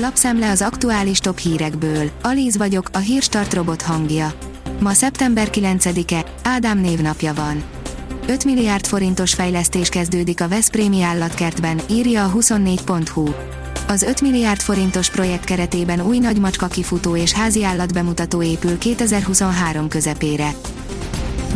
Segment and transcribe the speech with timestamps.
[0.00, 2.10] Lapszemle az aktuális top hírekből.
[2.22, 4.32] Alíz vagyok, a hírstart robot hangja.
[4.80, 7.62] Ma szeptember 9-e, Ádám névnapja van.
[8.26, 13.28] 5 milliárd forintos fejlesztés kezdődik a Veszprémi állatkertben, írja a 24.hu.
[13.88, 20.50] Az 5 milliárd forintos projekt keretében új nagymacska kifutó és házi állatbemutató épül 2023 közepére.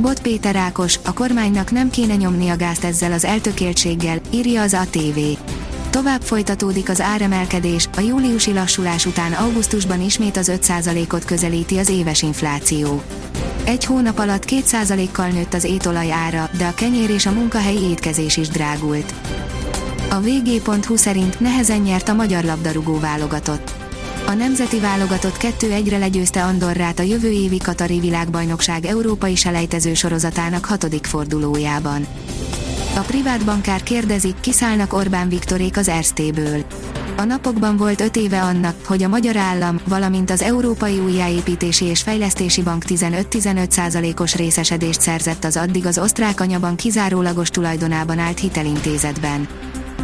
[0.00, 4.74] Bot Péter Ákos, a kormánynak nem kéne nyomni a gázt ezzel az eltökéltséggel, írja az
[4.74, 5.18] ATV.
[5.93, 12.22] Tovább folytatódik az áremelkedés, a júliusi lassulás után augusztusban ismét az 5%-ot közelíti az éves
[12.22, 13.03] infláció.
[13.64, 18.36] Egy hónap alatt 2%-kal nőtt az étolaj ára, de a kenyér és a munkahelyi étkezés
[18.36, 19.14] is drágult.
[20.11, 23.72] A vg.hu szerint nehezen nyert a magyar labdarúgó válogatott.
[24.26, 31.06] A nemzeti válogatott 2-1-re legyőzte Andorrát a jövő évi Katari világbajnokság európai selejtező sorozatának hatodik
[31.06, 32.06] fordulójában.
[32.97, 36.64] A privát bankár kérdezik, kiszállnak Orbán Viktorék az Erztéből.
[37.17, 42.03] A napokban volt öt éve annak, hogy a magyar állam, valamint az Európai Újjáépítési és
[42.03, 49.49] Fejlesztési Bank 15-15%-os részesedést szerzett az addig az osztrák anyaban kizárólagos tulajdonában állt hitelintézetben.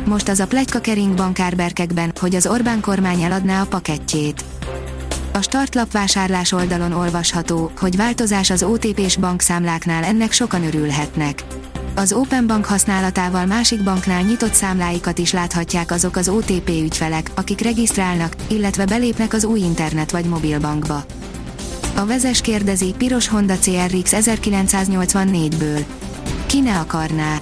[0.04, 4.44] Most az a plegyka kering bankárberkekben, hogy az Orbán kormány eladná a pakettjét.
[5.32, 11.44] A startlap vásárlás oldalon olvasható, hogy változás az OTP-s bankszámláknál ennek sokan örülhetnek.
[11.98, 17.60] Az Open Bank használatával másik banknál nyitott számláikat is láthatják azok az OTP ügyfelek, akik
[17.60, 21.04] regisztrálnak, illetve belépnek az új internet vagy mobilbankba.
[21.96, 25.84] A vezes kérdezi, piros Honda CRX 1984-ből.
[26.46, 27.38] Ki ne akarná?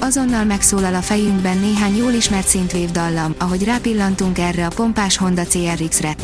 [0.00, 5.42] Azonnal megszólal a fejünkben néhány jól ismert szintvév dallam, ahogy rápillantunk erre a pompás Honda
[5.44, 6.14] CRX-re.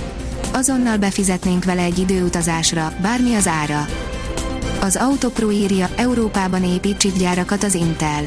[0.53, 3.87] Azonnal befizetnénk vele egy időutazásra, bármi az ára.
[4.81, 8.27] Az Autopro írja, Európában épít csipgyárakat az Intel.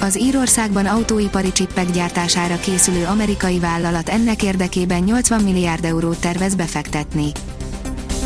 [0.00, 7.32] Az Írországban autóipari csippek gyártására készülő amerikai vállalat ennek érdekében 80 milliárd eurót tervez befektetni.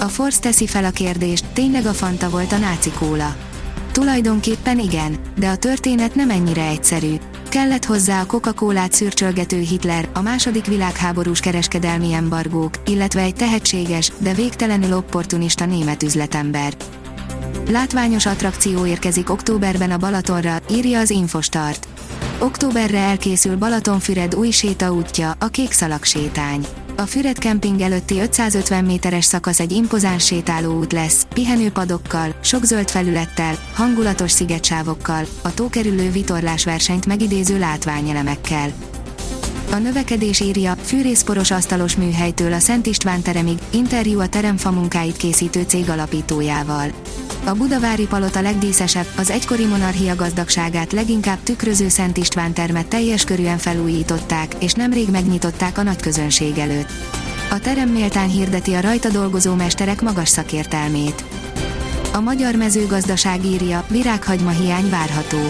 [0.01, 3.37] A Force teszi fel a kérdést, tényleg a Fanta volt a náci kóla.
[3.93, 7.15] Tulajdonképpen igen, de a történet nem ennyire egyszerű.
[7.49, 14.35] Kellett hozzá a Coca-Colát szürcsölgető Hitler, a második világháborús kereskedelmi embargók, illetve egy tehetséges, de
[14.35, 16.73] végtelenül opportunista német üzletember.
[17.71, 21.89] Látványos attrakció érkezik októberben a Balatonra, írja az Infostart.
[22.39, 26.67] Októberre elkészül Balatonfüred új sétaútja, a Kék Szalag sétány.
[26.97, 33.55] A Füred Camping előtti 550 méteres szakasz egy impozáns sétálóút lesz, pihenőpadokkal, sok zöld felülettel,
[33.75, 38.73] hangulatos szigetsávokkal, a tókerülő vitorlás versenyt megidéző látványelemekkel.
[39.71, 45.63] A növekedés írja, fűrészporos asztalos műhelytől a Szent István teremig, interjú a teremfa munkáit készítő
[45.63, 46.93] cég alapítójával.
[47.45, 53.59] A budavári palota legdíszesebb, az egykori monarchia gazdagságát leginkább tükröző Szent István termet teljes körűen
[53.59, 56.91] felújították, és nemrég megnyitották a nagy közönség előtt.
[57.51, 61.25] A terem méltán hirdeti a rajta dolgozó mesterek magas szakértelmét.
[62.13, 65.41] A magyar mezőgazdaság írja, virághagyma hiány várható.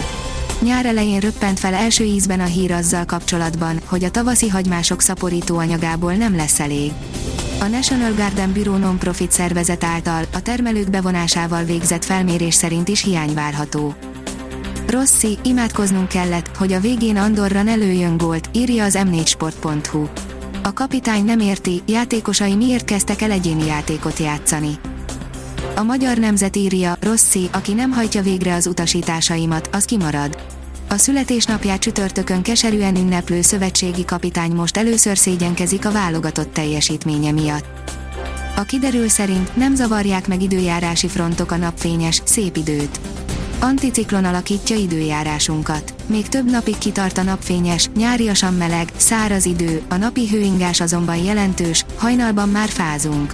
[0.61, 5.57] Nyár elején röppent fel első ízben a hír azzal kapcsolatban, hogy a tavaszi hagymások szaporító
[5.57, 6.91] anyagából nem lesz elég.
[7.59, 13.33] A National Garden Bureau non-profit szervezet által a termelők bevonásával végzett felmérés szerint is hiány
[13.33, 13.95] várható.
[14.87, 20.07] Rossi, imádkoznunk kellett, hogy a végén Andorra ne lőjön gólt, írja az m4sport.hu.
[20.63, 24.79] A kapitány nem érti, játékosai miért kezdtek el egyéni játékot játszani.
[25.75, 30.37] A magyar nemzet írja, Rossi, aki nem hajtja végre az utasításaimat, az kimarad.
[30.89, 37.65] A születésnapját csütörtökön keserűen ünneplő szövetségi kapitány most először szégyenkezik a válogatott teljesítménye miatt.
[38.55, 42.99] A kiderül szerint nem zavarják meg időjárási frontok a napfényes, szép időt.
[43.59, 45.93] Anticiklon alakítja időjárásunkat.
[46.05, 51.85] Még több napig kitart a napfényes, nyáriasan meleg, száraz idő, a napi hőingás azonban jelentős,
[51.97, 53.33] hajnalban már fázunk.